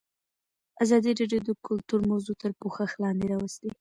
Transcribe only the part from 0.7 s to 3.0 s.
ازادي راډیو د کلتور موضوع تر پوښښ